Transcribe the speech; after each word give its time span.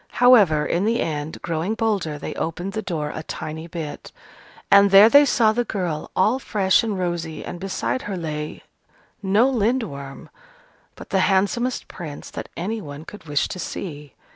However, 0.13 0.65
in 0.65 0.85
the 0.85 0.99
end, 0.99 1.39
growing 1.43 1.75
bolder, 1.75 2.17
they 2.17 2.33
opened 2.33 2.73
the 2.73 2.81
door 2.81 3.11
a 3.13 3.21
tiny 3.21 3.67
bit. 3.67 4.11
And 4.71 4.89
there 4.89 5.09
they 5.09 5.25
saw 5.25 5.51
the 5.51 5.63
girl, 5.63 6.09
all 6.15 6.39
fresh 6.39 6.81
and 6.81 6.97
rosy, 6.97 7.45
and 7.45 7.59
beside 7.59 8.01
her 8.09 8.17
lay 8.17 8.63
no 9.21 9.47
Lindworm, 9.47 10.31
but 10.95 11.11
the 11.11 11.19
handsomest 11.29 11.87
prince 11.87 12.31
that 12.31 12.49
any 12.57 12.81
one 12.81 13.05
could 13.05 13.25
wish 13.25 13.47
to 13.49 13.59
see. 13.59 14.15